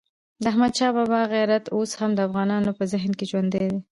د 0.43 0.45
احمدشاه 0.51 0.91
بابا 0.97 1.21
غیرت 1.33 1.65
اوس 1.75 1.91
هم 1.99 2.11
د 2.15 2.19
افغانانو 2.27 2.71
په 2.77 2.83
ذهن 2.91 3.11
کې 3.17 3.25
ژوندی 3.31 3.65
دی. 3.71 3.79